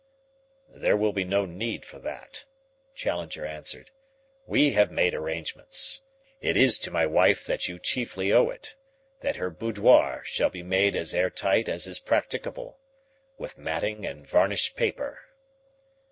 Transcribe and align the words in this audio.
"There 0.73 0.97
will 0.97 1.13
be 1.13 1.23
no 1.23 1.45
need 1.45 1.85
for 1.85 1.99
that," 1.99 2.45
Challenger 2.95 3.45
answered. 3.45 3.91
"We 4.47 4.71
have 4.71 4.89
made 4.91 5.13
arrangements 5.13 6.01
it 6.41 6.57
is 6.57 6.79
to 6.79 6.89
my 6.89 7.05
wife 7.05 7.45
that 7.45 7.67
you 7.67 7.77
chiefly 7.77 8.33
owe 8.33 8.49
it 8.49 8.73
that 9.19 9.35
her 9.35 9.51
boudoir 9.51 10.23
shall 10.25 10.49
be 10.49 10.63
made 10.63 10.95
as 10.95 11.13
airtight 11.13 11.69
as 11.69 11.85
is 11.85 11.99
practicable. 11.99 12.79
With 13.37 13.59
matting 13.59 14.03
and 14.03 14.25
varnished 14.25 14.75
paper." 14.75 15.19